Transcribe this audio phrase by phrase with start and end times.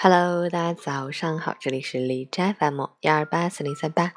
[0.00, 4.12] Hello，大家早上好，这里是荔枝 FM 幺二八四零三八，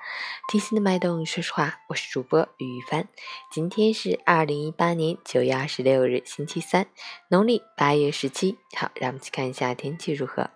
[0.47, 3.07] 听心的脉动，说实话，我是主播于帆。
[3.51, 6.85] 今天是二零一八年九月二十六日，星期三，
[7.29, 8.59] 农历八月十七。
[8.77, 10.51] 好，让我们去看一下天气如何。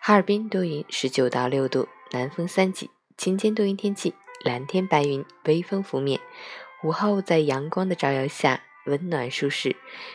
[0.00, 4.14] 哈尔滨多云，十九到六度，南风三级，晴间多云天气，
[4.44, 6.20] 蓝天白云，微风拂面。
[6.84, 9.74] 午后在阳光的照耀下，温暖舒适，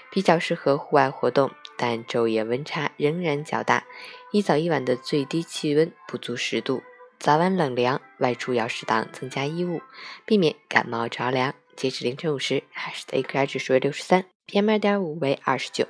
[0.09, 1.51] 比较适合户外活动。
[1.77, 3.83] 但昼夜温差仍然较大，
[4.31, 6.81] 一早一晚的最低气温不足十度，
[7.19, 9.81] 早晚冷凉，外出要适当增加衣物，
[10.25, 11.53] 避免感冒着凉。
[11.75, 15.85] 截止凌晨五时，海市的 AQI 指数为六十三，PM 二点五为二十九，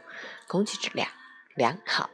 [0.47, 1.07] 空气质量
[1.55, 2.09] 良好。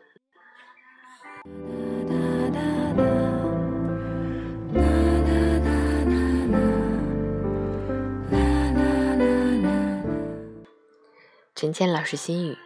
[11.56, 12.58] 陈谦老师心语。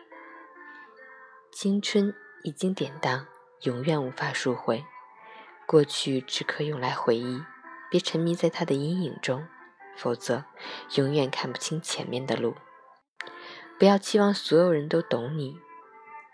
[1.58, 3.28] 青春已经典当，
[3.62, 4.84] 永远无法赎回。
[5.66, 7.42] 过去只可用来回忆，
[7.90, 9.48] 别沉迷在它的阴影中，
[9.96, 10.44] 否则
[10.96, 12.56] 永远看不清前面的路。
[13.80, 15.58] 不要期望所有人都懂你，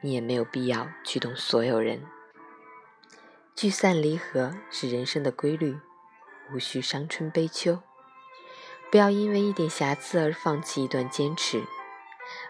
[0.02, 2.04] 你也没有必要去懂所有人。
[3.56, 5.80] 聚散离合是人生的规律，
[6.52, 7.84] 无需伤春悲秋。
[8.90, 11.62] 不要因为一点瑕疵而放弃一段坚持。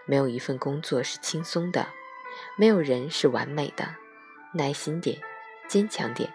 [0.06, 1.88] 没有一份工作是轻松的。
[2.56, 3.96] 没有人是完美的，
[4.52, 5.20] 耐心点，
[5.68, 6.32] 坚强点，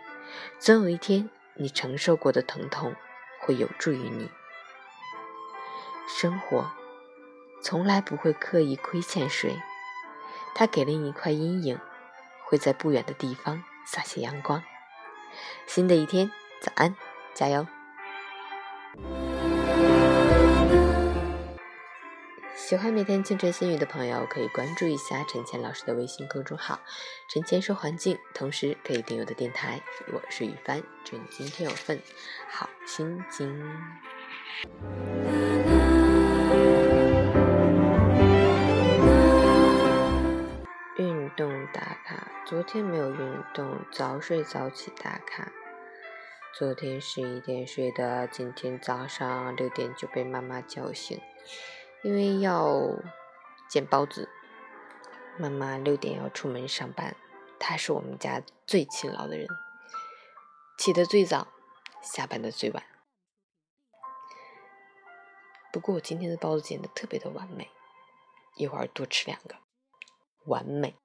[0.59, 2.95] 总有一天，你承受过的疼痛
[3.41, 4.29] 会有助于你。
[6.07, 6.71] 生活
[7.61, 9.61] 从来不会刻意亏欠谁，
[10.55, 11.79] 它给了你一块阴影，
[12.45, 14.63] 会在不远的地方洒下阳光。
[15.67, 16.31] 新的一天，
[16.61, 16.95] 早安，
[17.33, 17.67] 加油！
[22.67, 26.81] 喜欢每天清晨心语的朋友，可以关注一下陈倩老师的微信公众号
[27.29, 29.79] “陈倩说环境”，同时可以订阅我的电台。
[30.11, 31.97] 我是雨帆，祝你今天有份
[32.49, 33.47] 好心情。
[40.97, 45.49] 运动打卡，昨天没有运动，早睡早起打卡。
[46.53, 51.17] 昨天十一点睡的，今天早上六点就被妈妈叫醒。
[52.07, 52.95] 因为要
[53.67, 54.29] 煎包子，
[55.37, 57.13] 妈妈六点要出门上班。
[57.59, 59.45] 她是我们家最勤劳的人，
[60.77, 61.49] 起得最早，
[62.01, 62.81] 下班的最晚。
[65.73, 67.69] 不过我今天的包子煎的特别的完美，
[68.55, 69.57] 一会儿多吃两个，
[70.45, 70.95] 完美。